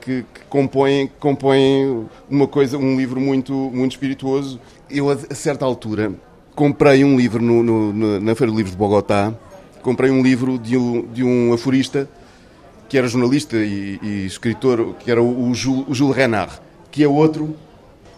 que, 0.00 0.22
que, 0.22 0.40
compõem, 0.48 1.10
compõem 1.18 2.06
uma 2.30 2.46
coisa, 2.46 2.78
um 2.78 2.96
livro 2.96 3.20
muito, 3.20 3.52
muito 3.52 3.90
espirituoso. 3.90 4.60
Eu, 4.88 5.10
a 5.10 5.34
certa 5.34 5.64
altura, 5.64 6.12
comprei 6.54 7.02
um 7.02 7.16
livro 7.16 7.42
no, 7.42 7.60
no, 7.92 8.20
na 8.20 8.34
Feira 8.36 8.52
do 8.52 8.56
Livro 8.56 8.70
de 8.70 8.78
Bogotá, 8.78 9.34
comprei 9.82 10.12
um 10.12 10.22
livro 10.22 10.60
de 10.60 10.76
um, 10.76 11.08
de 11.08 11.24
um 11.24 11.52
aforista 11.52 12.08
que 12.88 12.96
era 12.96 13.08
jornalista 13.08 13.56
e, 13.56 13.98
e 14.02 14.26
escritor, 14.26 14.94
que 14.94 15.10
era 15.10 15.22
o, 15.22 15.48
o, 15.50 15.54
Jules, 15.54 15.84
o 15.88 15.94
Jules 15.94 16.16
Renard, 16.16 16.52
que 16.90 17.02
é 17.02 17.08
outro 17.08 17.56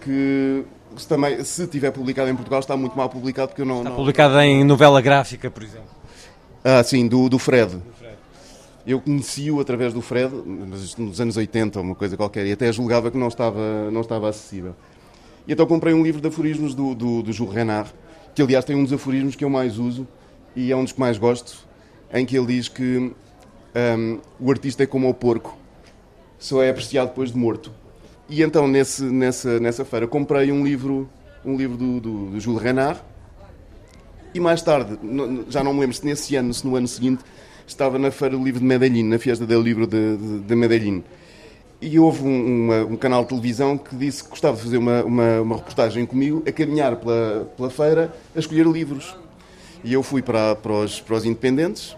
que 0.02 0.64
se, 0.96 1.06
também, 1.06 1.42
se 1.44 1.66
tiver 1.66 1.90
publicado 1.90 2.30
em 2.30 2.34
Portugal, 2.34 2.60
está 2.60 2.76
muito 2.76 2.96
mal 2.96 3.08
publicado 3.08 3.48
porque 3.48 3.62
eu 3.62 3.66
não. 3.66 3.78
Está 3.78 3.90
não, 3.90 3.96
publicado 3.96 4.34
não... 4.34 4.42
em 4.42 4.64
novela 4.64 5.00
gráfica, 5.00 5.50
por 5.50 5.62
exemplo. 5.62 5.88
Ah, 6.64 6.82
sim, 6.82 7.06
do, 7.06 7.28
do 7.28 7.38
Fred. 7.38 7.76
Do 7.76 7.92
Fred. 7.98 8.16
Eu 8.86 9.00
conheci-o 9.00 9.60
através 9.60 9.92
do 9.92 10.00
Fred, 10.00 10.34
nos 10.34 11.20
anos 11.20 11.36
80, 11.36 11.80
uma 11.80 11.94
coisa 11.94 12.16
qualquer, 12.16 12.46
e 12.46 12.52
até 12.52 12.72
julgava 12.72 13.10
que 13.10 13.18
não 13.18 13.28
estava, 13.28 13.90
não 13.90 14.00
estava 14.00 14.28
acessível. 14.28 14.74
E 15.46 15.52
então 15.52 15.66
comprei 15.66 15.94
um 15.94 16.02
livro 16.02 16.20
de 16.20 16.28
aforismos 16.28 16.74
do, 16.74 16.94
do, 16.94 17.22
do 17.22 17.32
Jules 17.32 17.54
Renard, 17.54 17.90
que 18.34 18.42
aliás 18.42 18.64
tem 18.64 18.76
um 18.76 18.84
dos 18.84 18.92
aforismos 18.92 19.34
que 19.34 19.44
eu 19.44 19.50
mais 19.50 19.78
uso 19.78 20.06
e 20.54 20.72
é 20.72 20.76
um 20.76 20.84
dos 20.84 20.92
que 20.92 21.00
mais 21.00 21.18
gosto, 21.18 21.66
em 22.12 22.26
que 22.26 22.36
ele 22.36 22.46
diz 22.46 22.68
que 22.68 23.12
um, 23.74 24.18
o 24.40 24.50
artista 24.50 24.82
é 24.82 24.86
como 24.86 25.08
o 25.08 25.14
porco, 25.14 25.56
só 26.38 26.62
é 26.62 26.70
apreciado 26.70 27.08
depois 27.08 27.32
de 27.32 27.38
morto. 27.38 27.72
E 28.28 28.42
então, 28.42 28.68
nesse, 28.68 29.02
nessa, 29.04 29.58
nessa 29.58 29.84
feira, 29.84 30.06
comprei 30.06 30.52
um 30.52 30.64
livro 30.64 31.08
um 31.44 31.56
livro 31.56 31.76
do, 31.76 32.00
do, 32.00 32.26
do 32.30 32.40
Jules 32.40 32.62
Renard. 32.62 33.00
E 34.34 34.40
mais 34.40 34.60
tarde, 34.60 34.98
já 35.48 35.64
não 35.64 35.72
me 35.72 35.80
lembro 35.80 35.96
se 35.96 36.04
nesse 36.04 36.36
ano, 36.36 36.52
se 36.52 36.66
no 36.66 36.76
ano 36.76 36.86
seguinte, 36.86 37.24
estava 37.66 37.98
na 37.98 38.10
Feira 38.10 38.36
do 38.36 38.44
Livro 38.44 38.60
de 38.60 38.66
Medellín, 38.66 39.04
na 39.04 39.18
Fiesta 39.18 39.46
del 39.46 39.62
Livro 39.62 39.86
de, 39.86 40.16
de, 40.16 40.38
de 40.40 40.54
Medellín. 40.54 41.02
E 41.80 41.98
houve 41.98 42.24
um, 42.24 42.64
uma, 42.64 42.84
um, 42.84 42.96
canal 42.96 43.22
de 43.22 43.28
televisão 43.28 43.78
que 43.78 43.94
disse 43.96 44.24
que 44.24 44.30
gostava 44.30 44.56
de 44.56 44.62
fazer 44.62 44.78
uma, 44.78 45.02
uma, 45.04 45.40
uma, 45.40 45.56
reportagem 45.56 46.04
comigo, 46.04 46.42
a 46.46 46.52
caminhar 46.52 46.96
pela, 46.96 47.50
pela 47.56 47.70
feira, 47.70 48.12
a 48.34 48.38
escolher 48.38 48.66
livros. 48.66 49.16
E 49.84 49.92
eu 49.92 50.02
fui 50.02 50.20
para, 50.20 50.56
para, 50.56 50.72
os, 50.72 51.00
para 51.00 51.16
os 51.16 51.24
independentes 51.24 51.96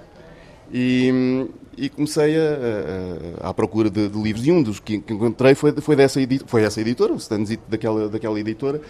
e, 0.73 1.49
e 1.77 1.89
comecei 1.89 2.37
a, 2.37 3.45
a, 3.45 3.51
à 3.51 3.55
procura 3.55 3.91
de, 3.91 4.09
de, 4.09 4.19
livros. 4.23 4.47
E 4.47 4.53
um 4.53 4.63
dos 4.63 4.81
que, 4.81 4.99
que 4.99 5.13
encontrei 5.13 5.55
foi, 5.55 5.73
foi, 5.73 5.97
dessa, 5.97 6.21
foi 6.47 6.63
essa 6.63 6.81
editora, 6.81 7.13
o 7.13 7.17
Stanzito 7.17 7.63
daquela, 7.69 8.09
daquela 8.09 8.39
editora, 8.39 8.81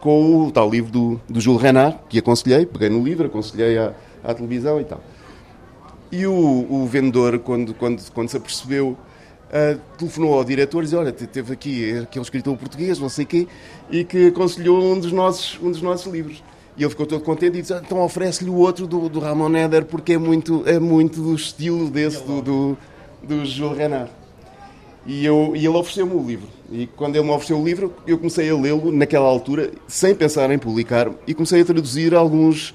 com 0.00 0.46
o 0.46 0.52
tal 0.52 0.68
livro 0.70 0.92
do, 0.92 1.20
do 1.28 1.40
Jules 1.40 1.62
Renard, 1.62 1.98
que 2.08 2.18
aconselhei, 2.18 2.66
peguei 2.66 2.88
no 2.88 3.02
livro, 3.02 3.26
aconselhei 3.26 3.78
à, 3.78 3.94
à 4.22 4.34
televisão 4.34 4.80
e 4.80 4.84
tal. 4.84 5.00
E 6.12 6.26
o, 6.26 6.32
o 6.32 6.86
vendedor, 6.86 7.38
quando, 7.40 7.74
quando, 7.74 8.02
quando 8.12 8.28
se 8.28 8.36
apercebeu, 8.36 8.90
uh, 8.90 9.80
telefonou 9.98 10.34
ao 10.34 10.44
diretor 10.44 10.80
e 10.80 10.82
disse: 10.84 10.96
Olha, 10.96 11.10
teve 11.10 11.52
aqui 11.52 11.98
aquele 11.98 12.22
escritor 12.22 12.56
português, 12.56 12.98
não 12.98 13.08
sei 13.08 13.24
quê, 13.24 13.48
e 13.90 14.04
que 14.04 14.28
aconselhou 14.28 14.80
um 14.80 15.00
dos 15.00 15.10
nossos, 15.10 15.58
um 15.60 15.70
dos 15.70 15.82
nossos 15.82 16.12
livros. 16.12 16.42
E 16.76 16.82
ele 16.82 16.90
ficou 16.90 17.06
todo 17.06 17.22
contente 17.22 17.58
e 17.58 17.62
disse: 17.62 17.72
Então 17.74 18.00
oferece-lhe 18.02 18.50
o 18.50 18.56
outro 18.56 18.86
do, 18.86 19.08
do 19.08 19.20
Ramon 19.20 19.54
Eder, 19.56 19.84
porque 19.84 20.14
é 20.14 20.18
muito, 20.18 20.62
é 20.66 20.78
muito 20.78 21.20
do 21.20 21.34
estilo 21.34 21.88
desse 21.88 22.22
do, 22.24 22.42
do, 22.42 22.78
do 23.22 23.44
Jules 23.44 23.78
Renard. 23.78 24.10
E, 25.06 25.24
eu, 25.24 25.52
e 25.54 25.58
ele 25.58 25.76
ofereceu-me 25.76 26.14
o 26.14 26.26
livro. 26.26 26.48
E 26.70 26.86
quando 26.86 27.16
ele 27.16 27.24
me 27.24 27.30
ofereceu 27.30 27.60
o 27.60 27.64
livro, 27.64 27.92
eu 28.06 28.16
comecei 28.16 28.48
a 28.50 28.56
lê-lo 28.56 28.90
naquela 28.90 29.26
altura, 29.26 29.70
sem 29.86 30.14
pensar 30.14 30.50
em 30.50 30.58
publicar, 30.58 31.10
e 31.26 31.34
comecei 31.34 31.60
a 31.60 31.64
traduzir 31.64 32.14
alguns, 32.14 32.74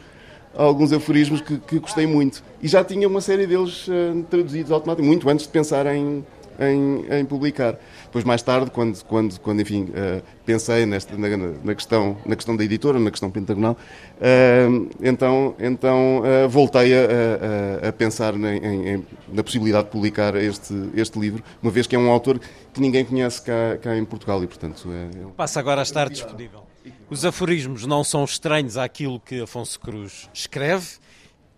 alguns 0.55 0.93
aforismos 0.93 1.41
que, 1.41 1.57
que 1.57 1.79
gostei 1.79 2.05
muito. 2.05 2.43
E 2.61 2.67
já 2.67 2.83
tinha 2.83 3.07
uma 3.07 3.19
série 3.19 3.47
deles 3.47 3.87
uh, 3.87 4.23
traduzidos 4.29 4.71
automaticamente, 4.71 5.25
muito 5.25 5.29
antes 5.29 5.47
de 5.47 5.51
pensar 5.51 5.87
em, 5.87 6.23
em, 6.59 7.19
em, 7.19 7.25
publicar. 7.25 7.77
Depois, 8.05 8.23
mais 8.23 8.41
tarde, 8.41 8.71
quando, 8.71 9.03
quando, 9.05 9.39
quando 9.39 9.61
enfim, 9.61 9.83
uh, 9.83 10.21
pensei 10.45 10.85
nesta, 10.85 11.17
na, 11.17 11.27
na, 11.63 11.75
questão, 11.75 12.17
na 12.25 12.35
questão 12.35 12.55
da 12.55 12.63
editora, 12.63 12.99
na 12.99 13.11
questão 13.11 13.29
pentagonal, 13.29 13.77
uh, 14.17 14.89
então, 15.01 15.55
então 15.59 16.19
uh, 16.19 16.49
voltei 16.49 16.93
a, 16.93 17.85
a, 17.85 17.89
a 17.89 17.93
pensar 17.93 18.33
na, 18.33 18.55
em, 18.55 19.05
na, 19.27 19.43
possibilidade 19.43 19.85
de 19.85 19.91
publicar 19.91 20.35
este, 20.35 20.73
este 20.95 21.19
livro, 21.19 21.43
uma 21.61 21.71
vez 21.71 21.87
que 21.87 21.95
é 21.95 21.99
um 21.99 22.09
autor 22.09 22.39
que 22.73 22.81
ninguém 22.81 23.05
conhece 23.05 23.41
cá, 23.41 23.77
cá 23.81 23.97
em 23.97 24.05
Portugal 24.05 24.43
e, 24.43 24.47
portanto... 24.47 24.89
É, 24.91 25.17
é... 25.17 25.25
Passa 25.35 25.59
agora 25.59 25.81
a 25.81 25.83
estar 25.83 26.09
disponível. 26.09 26.69
Os 27.09 27.25
aforismos 27.25 27.85
não 27.85 28.03
são 28.03 28.23
estranhos 28.23 28.77
àquilo 28.77 29.19
que 29.19 29.41
Afonso 29.41 29.79
Cruz 29.79 30.29
escreve, 30.33 30.87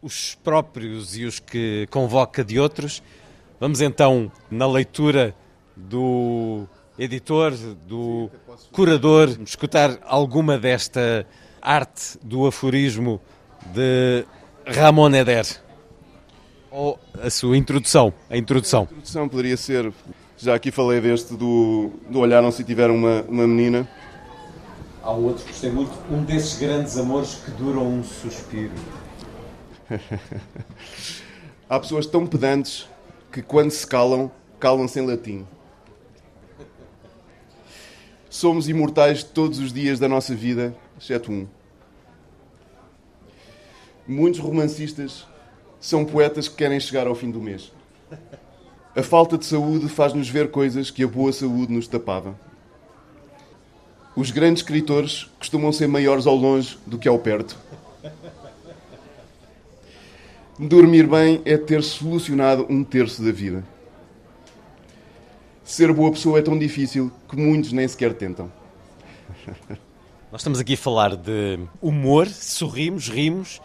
os 0.01 0.35
próprios 0.35 1.17
e 1.17 1.25
os 1.25 1.39
que 1.39 1.87
convoca 1.91 2.43
de 2.43 2.59
outros, 2.59 3.03
Vamos 3.61 3.79
então 3.79 4.31
na 4.49 4.65
leitura 4.65 5.35
do 5.75 6.65
editor, 6.97 7.53
do 7.87 8.27
curador, 8.71 9.37
escutar 9.45 9.99
alguma 10.03 10.57
desta 10.57 11.27
arte 11.61 12.17
do 12.23 12.47
aforismo 12.47 13.21
de 13.71 14.25
Ramon 14.65 15.13
Eder. 15.13 15.45
Ou 16.71 16.99
a 17.21 17.29
sua 17.29 17.55
introdução, 17.55 18.11
a 18.31 18.35
introdução. 18.35 18.81
A 18.81 18.85
introdução 18.85 19.29
poderia 19.29 19.55
ser, 19.55 19.93
já 20.39 20.55
aqui 20.55 20.71
falei 20.71 20.99
deste 20.99 21.35
do, 21.35 21.91
do 22.09 22.17
olharam 22.17 22.51
se 22.51 22.63
tiver 22.63 22.89
uma, 22.89 23.21
uma 23.29 23.45
menina. 23.45 23.87
Há 25.03 25.13
um 25.13 25.25
outro 25.25 25.43
que 25.45 25.51
gostei 25.51 25.69
muito, 25.69 25.91
um 26.11 26.23
desses 26.23 26.57
grandes 26.57 26.97
amores 26.97 27.35
que 27.35 27.51
duram 27.51 27.87
um 27.87 28.03
suspiro. 28.03 28.73
Há 31.69 31.79
pessoas 31.79 32.07
tão 32.07 32.25
pedantes 32.25 32.89
que 33.31 33.41
quando 33.41 33.71
se 33.71 33.87
calam, 33.87 34.29
calam-se 34.59 34.99
em 34.99 35.05
latim. 35.05 35.47
Somos 38.29 38.67
imortais 38.67 39.23
todos 39.23 39.59
os 39.59 39.71
dias 39.71 39.99
da 39.99 40.07
nossa 40.07 40.35
vida, 40.35 40.75
exceto 40.99 41.31
um. 41.31 41.47
Muitos 44.07 44.39
romancistas 44.39 45.25
são 45.79 46.03
poetas 46.03 46.47
que 46.47 46.55
querem 46.55 46.79
chegar 46.79 47.07
ao 47.07 47.15
fim 47.15 47.31
do 47.31 47.41
mês. 47.41 47.71
A 48.95 49.01
falta 49.01 49.37
de 49.37 49.45
saúde 49.45 49.87
faz-nos 49.87 50.29
ver 50.29 50.51
coisas 50.51 50.91
que 50.91 51.03
a 51.03 51.07
boa 51.07 51.31
saúde 51.31 51.71
nos 51.71 51.87
tapava. 51.87 52.37
Os 54.15 54.31
grandes 54.31 54.61
escritores 54.61 55.29
costumam 55.39 55.71
ser 55.71 55.87
maiores 55.87 56.27
ao 56.27 56.35
longe 56.35 56.77
do 56.85 56.99
que 56.99 57.07
ao 57.07 57.17
perto. 57.17 57.57
Dormir 60.61 61.07
bem 61.07 61.41
é 61.43 61.57
ter 61.57 61.81
solucionado 61.81 62.67
um 62.69 62.83
terço 62.83 63.23
da 63.23 63.31
vida. 63.31 63.63
Ser 65.63 65.91
boa 65.91 66.11
pessoa 66.11 66.37
é 66.37 66.41
tão 66.43 66.55
difícil 66.55 67.11
que 67.27 67.35
muitos 67.35 67.71
nem 67.71 67.87
sequer 67.87 68.13
tentam. 68.13 68.51
Nós 70.31 70.41
estamos 70.41 70.59
aqui 70.59 70.75
a 70.75 70.77
falar 70.77 71.15
de 71.15 71.57
humor, 71.81 72.27
sorrimos, 72.27 73.09
rimos, 73.09 73.59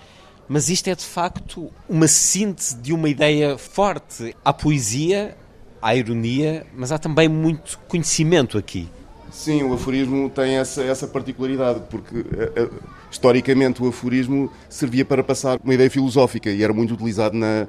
mas 0.48 0.70
isto 0.70 0.88
é 0.88 0.94
de 0.94 1.04
facto 1.04 1.70
uma 1.86 2.08
síntese 2.08 2.74
de 2.74 2.94
uma 2.94 3.10
ideia 3.10 3.58
forte. 3.58 4.34
Há 4.42 4.50
poesia, 4.54 5.36
há 5.82 5.94
ironia, 5.94 6.66
mas 6.74 6.92
há 6.92 6.98
também 6.98 7.28
muito 7.28 7.78
conhecimento 7.88 8.56
aqui. 8.56 8.88
Sim, 9.30 9.64
o 9.64 9.74
aforismo 9.74 10.30
tem 10.30 10.56
essa, 10.56 10.82
essa 10.82 11.06
particularidade, 11.06 11.82
porque 11.90 12.20
uh, 12.20 12.64
uh, 12.64 12.95
historicamente 13.10 13.82
o 13.82 13.88
aforismo 13.88 14.50
servia 14.68 15.04
para 15.04 15.22
passar 15.22 15.58
uma 15.62 15.74
ideia 15.74 15.90
filosófica 15.90 16.50
e 16.50 16.62
era 16.62 16.72
muito 16.72 16.94
utilizado 16.94 17.36
na. 17.36 17.66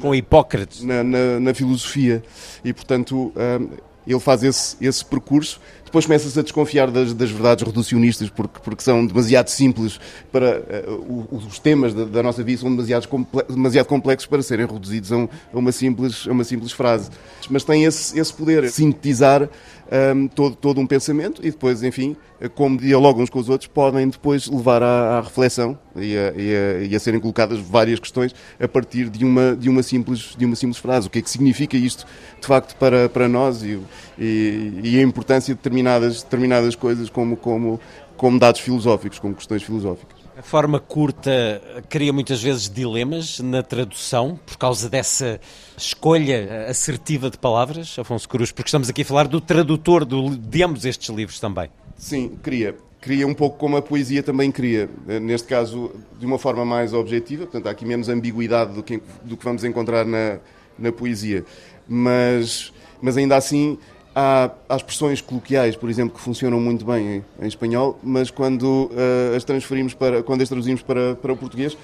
com 0.00 0.14
Hipócrates. 0.14 0.82
Na, 0.82 1.02
na, 1.02 1.40
na 1.40 1.54
filosofia. 1.54 2.22
E, 2.64 2.72
portanto, 2.72 3.32
uh, 3.36 3.70
ele 4.06 4.20
faz 4.20 4.42
esse, 4.42 4.76
esse 4.80 5.04
percurso 5.04 5.60
depois 5.90 6.06
começa-se 6.06 6.38
a 6.38 6.42
desconfiar 6.42 6.88
das, 6.88 7.12
das, 7.12 7.32
verdades 7.32 7.66
reducionistas 7.66 8.30
porque, 8.30 8.60
porque 8.62 8.80
são 8.80 9.04
demasiado 9.04 9.48
simples 9.48 9.98
para 10.30 10.60
uh, 10.86 11.28
os 11.32 11.58
temas 11.58 11.92
da, 11.92 12.04
da, 12.04 12.22
nossa 12.22 12.44
vida 12.44 12.60
são 12.60 12.70
demasiado, 12.70 13.08
comple 13.08 13.42
demasiado 13.48 13.86
complexos 13.86 14.28
para 14.28 14.40
serem 14.40 14.66
reduzidos 14.66 15.10
a, 15.10 15.16
um, 15.16 15.28
a, 15.52 15.58
uma, 15.58 15.72
simples, 15.72 16.28
a 16.28 16.30
uma 16.30 16.44
simples 16.44 16.70
frase. 16.70 17.10
Mas 17.50 17.64
tem 17.64 17.84
esse, 17.84 18.16
esse 18.16 18.32
poder, 18.32 18.70
sintetizar 18.70 19.48
um, 19.90 20.28
todo, 20.28 20.54
todo 20.54 20.80
um 20.80 20.86
pensamento 20.86 21.44
e 21.44 21.50
depois, 21.50 21.82
enfim, 21.82 22.16
como 22.54 22.78
dialogam 22.78 23.22
uns 23.22 23.30
com 23.30 23.38
os 23.38 23.48
outros, 23.48 23.68
podem 23.68 24.08
depois 24.08 24.46
levar 24.46 24.82
à, 24.82 25.18
à 25.18 25.20
reflexão 25.20 25.78
e 25.96 26.16
a, 26.16 26.32
e, 26.36 26.56
a, 26.56 26.82
e 26.84 26.96
a, 26.96 27.00
serem 27.00 27.18
colocadas 27.18 27.58
várias 27.58 27.98
questões 27.98 28.34
a 28.58 28.68
partir 28.68 29.08
de 29.08 29.24
uma, 29.24 29.56
de 29.56 29.68
uma, 29.68 29.82
simples, 29.82 30.34
de 30.36 30.44
uma 30.44 30.54
simples 30.54 30.78
frase. 30.78 31.08
O 31.08 31.10
que 31.10 31.18
é 31.18 31.22
que 31.22 31.30
significa 31.30 31.76
isto, 31.76 32.06
de 32.40 32.46
facto, 32.46 32.76
para, 32.76 33.08
para 33.08 33.28
nós 33.28 33.62
e, 33.62 33.80
e, 34.18 34.98
a 34.98 35.02
importância 35.02 35.54
de 35.54 35.58
determinadas, 35.58 36.22
determinadas 36.22 36.74
coisas 36.74 37.10
como, 37.10 37.36
como, 37.36 37.80
como 38.16 38.38
dados 38.38 38.60
filosóficos, 38.60 39.18
como 39.18 39.34
questões 39.34 39.62
filosóficas. 39.62 40.19
A 40.40 40.42
forma 40.42 40.80
curta 40.80 41.60
cria 41.90 42.14
muitas 42.14 42.42
vezes 42.42 42.66
dilemas 42.66 43.40
na 43.40 43.62
tradução 43.62 44.40
por 44.46 44.56
causa 44.56 44.88
dessa 44.88 45.38
escolha 45.76 46.66
assertiva 46.66 47.28
de 47.28 47.36
palavras, 47.36 47.94
Afonso 47.98 48.26
Cruz, 48.26 48.50
porque 48.50 48.68
estamos 48.68 48.88
aqui 48.88 49.02
a 49.02 49.04
falar 49.04 49.28
do 49.28 49.38
tradutor 49.38 50.02
do, 50.02 50.34
de 50.34 50.62
ambos 50.62 50.86
estes 50.86 51.10
livros 51.14 51.38
também. 51.38 51.68
Sim, 51.94 52.38
cria. 52.42 52.74
Cria 53.02 53.26
um 53.26 53.34
pouco 53.34 53.58
como 53.58 53.76
a 53.76 53.82
poesia 53.82 54.22
também 54.22 54.50
cria. 54.50 54.88
Neste 55.20 55.46
caso, 55.46 55.92
de 56.18 56.24
uma 56.24 56.38
forma 56.38 56.64
mais 56.64 56.94
objetiva, 56.94 57.42
portanto, 57.42 57.66
há 57.66 57.72
aqui 57.72 57.84
menos 57.84 58.08
ambiguidade 58.08 58.72
do 58.72 58.82
que, 58.82 59.02
do 59.22 59.36
que 59.36 59.44
vamos 59.44 59.62
encontrar 59.62 60.06
na, 60.06 60.38
na 60.78 60.90
poesia. 60.90 61.44
Mas, 61.86 62.72
mas 63.02 63.14
ainda 63.18 63.36
assim, 63.36 63.76
Há, 64.22 64.50
há, 64.68 64.76
expressões 64.76 65.22
coloquiais, 65.22 65.76
por 65.76 65.88
exemplo, 65.88 66.14
que 66.14 66.20
funcionam 66.20 66.60
muito 66.60 66.84
bem 66.84 67.24
em, 67.40 67.44
em 67.44 67.48
espanhol, 67.48 67.98
mas 68.02 68.30
quando 68.30 68.90
uh, 68.92 69.34
as 69.34 69.44
transferimos 69.44 69.94
para, 69.94 70.22
quando 70.22 70.42
as 70.42 70.48
traduzimos 70.50 70.82
para, 70.82 71.14
para 71.14 71.32
o 71.32 71.36
português, 71.38 71.74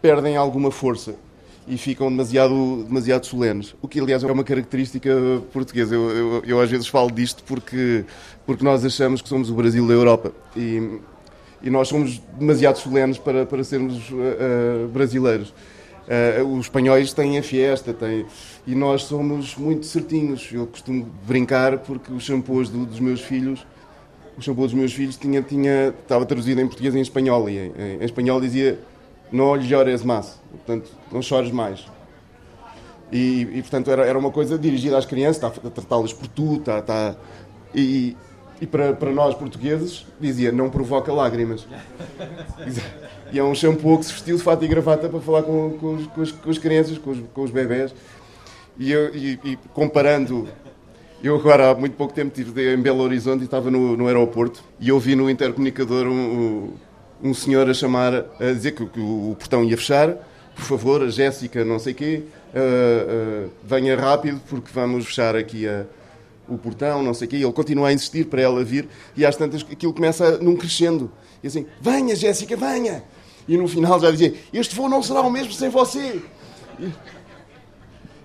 perdem 0.00 0.36
alguma 0.36 0.70
força 0.70 1.16
e 1.66 1.76
ficam 1.76 2.08
demasiado, 2.08 2.84
demasiado 2.84 3.26
solenes. 3.26 3.74
O 3.82 3.88
que, 3.88 3.98
aliás, 3.98 4.22
é 4.22 4.30
uma 4.30 4.44
característica 4.44 5.10
portuguesa. 5.52 5.96
Eu, 5.96 6.10
eu, 6.10 6.42
eu, 6.46 6.60
às 6.60 6.70
vezes 6.70 6.86
falo 6.86 7.10
disto 7.10 7.42
porque, 7.42 8.04
porque 8.46 8.64
nós 8.64 8.84
achamos 8.84 9.20
que 9.20 9.28
somos 9.28 9.50
o 9.50 9.54
Brasil 9.54 9.84
da 9.88 9.92
Europa 9.92 10.30
e, 10.56 11.00
e 11.60 11.70
nós 11.70 11.88
somos 11.88 12.22
demasiado 12.38 12.76
solenes 12.76 13.18
para, 13.18 13.44
para 13.46 13.64
sermos 13.64 14.10
uh, 14.10 14.86
brasileiros. 14.92 15.52
Uh, 16.08 16.44
os 16.56 16.66
espanhóis 16.66 17.12
têm 17.12 17.38
a 17.38 17.42
fiesta, 17.42 17.94
têm, 17.94 18.26
e 18.66 18.74
nós 18.74 19.04
somos 19.04 19.56
muito 19.56 19.86
certinhos. 19.86 20.48
Eu 20.52 20.66
costumo 20.66 21.06
brincar 21.26 21.78
porque 21.78 22.12
os 22.12 22.24
shampoos 22.24 22.68
do, 22.68 22.84
dos 22.84 22.98
meus 22.98 23.20
filhos, 23.20 23.64
o 24.36 24.42
shampoo 24.42 24.64
dos 24.64 24.74
meus 24.74 24.92
filhos 24.92 25.16
tinha, 25.16 25.42
tinha, 25.42 25.88
estava 25.88 26.26
traduzido 26.26 26.60
em 26.60 26.66
português 26.66 26.94
e 26.94 26.98
em 26.98 27.02
espanhol, 27.02 27.48
e 27.48 27.58
em, 27.58 27.72
em 28.00 28.04
espanhol 28.04 28.40
dizia 28.40 28.78
não 29.30 29.54
llores 29.54 30.02
mais, 30.02 30.40
portanto, 30.50 30.90
não 31.12 31.22
chores 31.22 31.52
mais. 31.52 31.86
E, 33.12 33.42
e 33.52 33.62
portanto, 33.62 33.90
era, 33.90 34.06
era 34.06 34.18
uma 34.18 34.30
coisa 34.30 34.58
dirigida 34.58 34.96
às 34.96 35.04
crianças, 35.04 35.36
está 35.36 35.48
a 35.48 35.70
tratá-las 35.70 36.12
por 36.12 36.26
tu, 36.28 36.56
está, 36.56 36.78
está, 36.78 37.16
e, 37.74 38.16
E 38.60 38.66
para, 38.66 38.92
para 38.92 39.10
nós 39.10 39.34
portugueses, 39.34 40.06
dizia, 40.20 40.52
não 40.52 40.68
provoca 40.68 41.12
lágrimas. 41.12 41.66
E 43.32 43.38
é 43.38 43.44
um 43.44 43.54
shampoo 43.54 43.98
que 43.98 44.06
se 44.06 44.12
vestiu 44.12 44.36
de 44.36 44.42
fato 44.42 44.64
e 44.64 44.68
gravata 44.68 45.08
para 45.08 45.20
falar 45.20 45.42
com, 45.42 45.78
com, 45.78 45.94
os, 45.94 46.06
com, 46.08 46.20
os, 46.20 46.32
com 46.32 46.50
as 46.50 46.58
crianças, 46.58 46.98
com 46.98 47.10
os, 47.10 47.18
com 47.32 47.42
os 47.42 47.50
bebés. 47.50 47.94
E, 48.78 48.90
eu, 48.92 49.14
e, 49.14 49.38
e, 49.44 49.58
comparando, 49.72 50.48
eu 51.22 51.36
agora 51.36 51.70
há 51.70 51.74
muito 51.74 51.96
pouco 51.96 52.12
tempo 52.12 52.38
estive 52.38 52.74
em 52.74 52.80
Belo 52.80 53.02
Horizonte 53.02 53.42
e 53.42 53.44
estava 53.44 53.70
no, 53.70 53.96
no 53.96 54.06
aeroporto 54.06 54.62
e 54.78 54.90
ouvi 54.90 55.14
no 55.14 55.30
intercomunicador 55.30 56.06
um, 56.06 56.72
um 57.22 57.34
senhor 57.34 57.68
a 57.68 57.74
chamar, 57.74 58.14
a 58.14 58.52
dizer 58.52 58.72
que, 58.72 58.84
que 58.86 59.00
o 59.00 59.36
portão 59.38 59.64
ia 59.64 59.76
fechar, 59.76 60.16
por 60.54 60.64
favor, 60.64 61.02
a 61.02 61.08
Jéssica, 61.08 61.64
não 61.64 61.78
sei 61.78 61.94
quê, 61.94 62.22
uh, 62.54 63.46
uh, 63.46 63.50
venha 63.62 63.96
rápido 63.96 64.40
porque 64.48 64.70
vamos 64.72 65.06
fechar 65.06 65.36
aqui 65.36 65.68
a, 65.68 65.84
o 66.54 66.58
portão, 66.58 67.02
não 67.02 67.14
sei 67.14 67.26
o 67.26 67.30
quê. 67.30 67.36
Ele 67.36 67.52
continua 67.52 67.88
a 67.88 67.92
insistir 67.92 68.26
para 68.26 68.40
ela 68.42 68.62
vir 68.64 68.88
e 69.16 69.24
às 69.24 69.36
tantas 69.36 69.62
aquilo 69.70 69.92
começa 69.92 70.38
num 70.38 70.56
crescendo. 70.56 71.10
E 71.42 71.46
assim, 71.46 71.66
venha 71.80 72.14
Jéssica, 72.14 72.56
venha! 72.56 73.02
E 73.48 73.56
no 73.56 73.66
final 73.66 73.98
já 73.98 74.10
dizia, 74.10 74.34
este 74.52 74.74
voo 74.74 74.88
não 74.88 75.02
será 75.02 75.22
o 75.22 75.30
mesmo 75.30 75.52
sem 75.52 75.68
você. 75.68 76.22
E, 76.78 76.92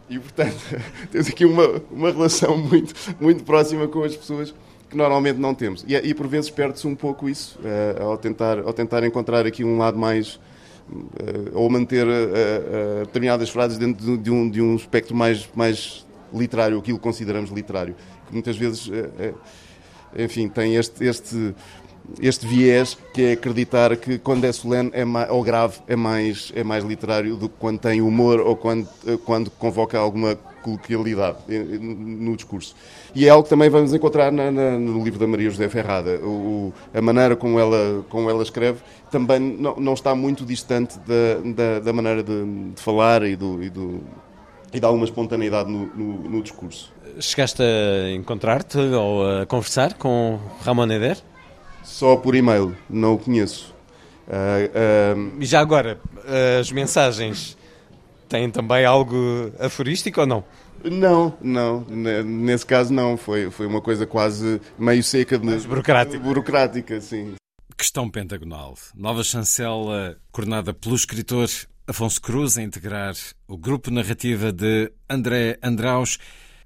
e 0.09 0.19
portanto, 0.19 0.57
temos 1.11 1.27
aqui 1.27 1.45
uma, 1.45 1.81
uma 1.89 2.11
relação 2.11 2.57
muito, 2.57 2.93
muito 3.19 3.43
próxima 3.43 3.87
com 3.87 4.03
as 4.03 4.15
pessoas 4.15 4.53
que 4.89 4.95
normalmente 4.95 5.39
não 5.39 5.55
temos. 5.55 5.83
E, 5.87 5.95
e 5.95 6.13
por 6.13 6.27
vezes 6.27 6.49
perde-se 6.49 6.87
um 6.87 6.95
pouco 6.95 7.27
isso, 7.27 7.59
uh, 7.59 8.03
ao, 8.03 8.17
tentar, 8.17 8.59
ao 8.59 8.73
tentar 8.73 9.03
encontrar 9.03 9.45
aqui 9.45 9.63
um 9.63 9.77
lado 9.77 9.97
mais. 9.97 10.39
Uh, 10.87 11.49
ou 11.55 11.67
manter 11.67 12.05
uh, 12.05 13.05
determinadas 13.05 13.49
frases 13.49 13.75
dentro 13.79 14.05
de, 14.05 14.17
de, 14.17 14.29
um, 14.29 14.47
de 14.47 14.61
um 14.61 14.75
espectro 14.75 15.15
mais, 15.15 15.49
mais 15.55 16.05
literário, 16.31 16.77
aquilo 16.77 16.99
que 16.99 17.03
consideramos 17.03 17.49
literário. 17.49 17.95
Que 18.27 18.33
muitas 18.33 18.57
vezes, 18.57 18.89
enfim, 20.17 20.47
tem 20.47 20.75
este, 20.75 21.03
este, 21.05 21.55
este 22.19 22.45
viés 22.45 22.97
que 23.13 23.21
é 23.23 23.31
acreditar 23.33 23.95
que 23.97 24.17
quando 24.17 24.45
é 24.45 24.51
solene 24.51 24.89
é 24.93 25.03
mais, 25.05 25.29
ou 25.29 25.43
grave 25.43 25.79
é 25.87 25.95
mais, 25.95 26.51
é 26.55 26.63
mais 26.63 26.83
literário 26.83 27.35
do 27.35 27.49
que 27.49 27.55
quando 27.59 27.79
tem 27.79 28.01
humor 28.01 28.39
ou 28.39 28.55
quando, 28.55 28.87
quando 29.25 29.49
convoca 29.51 29.97
alguma 29.97 30.37
coloquialidade 30.65 31.37
no 31.47 32.35
discurso. 32.35 32.75
E 33.13 33.27
é 33.27 33.29
algo 33.29 33.43
que 33.43 33.49
também 33.49 33.69
vamos 33.69 33.93
encontrar 33.93 34.31
na, 34.31 34.51
na, 34.51 34.79
no 34.79 35.03
livro 35.03 35.19
da 35.19 35.27
Maria 35.27 35.49
José 35.49 35.69
Ferrada. 35.69 36.19
O, 36.23 36.73
a 36.91 37.01
maneira 37.01 37.35
como 37.35 37.59
ela, 37.59 38.03
como 38.09 38.29
ela 38.29 38.41
escreve 38.41 38.79
também 39.11 39.39
não, 39.39 39.75
não 39.75 39.93
está 39.93 40.15
muito 40.15 40.43
distante 40.43 40.97
da, 40.99 41.53
da, 41.53 41.79
da 41.79 41.93
maneira 41.93 42.23
de, 42.23 42.71
de, 42.73 42.81
falar 42.81 43.21
e, 43.23 43.35
do, 43.35 43.61
e, 43.61 43.69
do, 43.69 44.01
e 44.73 44.79
de 44.79 44.85
alguma 44.85 45.05
espontaneidade 45.05 45.71
no, 45.71 45.85
no, 45.95 46.29
no 46.29 46.41
discurso. 46.41 46.94
Chegaste 47.19 47.61
a 47.63 48.11
encontrar-te 48.11 48.77
ou 48.77 49.41
a 49.41 49.45
conversar 49.45 49.93
com 49.93 50.39
Ramon 50.63 50.91
Eder? 50.91 51.17
Só 51.83 52.17
por 52.17 52.35
e-mail, 52.35 52.75
não 52.89 53.13
o 53.13 53.17
conheço. 53.17 53.73
Uh, 54.27 55.37
uh... 55.37 55.41
E 55.41 55.45
já 55.45 55.59
agora, 55.59 55.99
as 56.59 56.71
mensagens 56.71 57.57
têm 58.27 58.49
também 58.49 58.85
algo 58.85 59.51
aforístico 59.59 60.21
ou 60.21 60.27
não? 60.27 60.43
Não, 60.83 61.35
não. 61.41 61.85
Nesse 62.23 62.65
caso 62.65 62.93
não. 62.93 63.17
Foi, 63.17 63.49
foi 63.49 63.65
uma 63.65 63.81
coisa 63.81 64.05
quase 64.05 64.61
meio 64.77 65.03
seca. 65.03 65.37
De, 65.37 65.45
Mais 65.45 65.65
burocrática. 65.65 66.19
Burocrática, 66.19 67.01
sim. 67.01 67.35
Questão 67.77 68.09
pentagonal. 68.09 68.75
Nova 68.95 69.23
chancela 69.23 70.17
coordenada 70.31 70.73
pelo 70.73 70.95
escritor 70.95 71.49
Afonso 71.87 72.21
Cruz 72.21 72.57
a 72.57 72.63
integrar 72.63 73.15
o 73.47 73.57
grupo 73.57 73.91
narrativa 73.91 74.51
de 74.51 74.91
André 75.09 75.57
Andraus. 75.61 76.17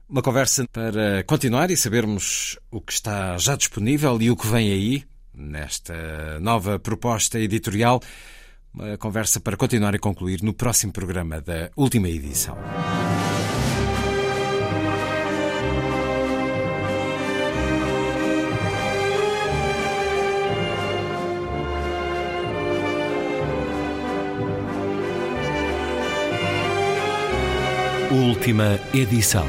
Uma 0.10 0.24
conversa 0.24 0.65
para 0.74 1.24
continuar 1.24 1.69
e 1.69 1.78
sabermos 1.78 2.58
o 2.72 2.82
que 2.82 2.91
está 2.91 3.38
já 3.38 3.56
disponível 3.56 4.19
e 4.19 4.32
o 4.32 4.36
que 4.36 4.48
vem 4.48 4.72
aí 4.72 5.04
nesta 5.32 6.39
nova 6.39 6.80
proposta 6.80 7.39
editorial. 7.39 8.02
Uma 8.74 8.98
conversa 8.98 9.39
para 9.39 9.56
continuar 9.56 9.93
e 9.93 10.00
concluir 10.00 10.41
no 10.41 10.52
próximo 10.52 10.91
programa 10.91 11.39
da 11.39 11.69
última 11.76 12.10
edição. 12.10 12.58
Última 28.12 28.80
edição. 28.91 29.45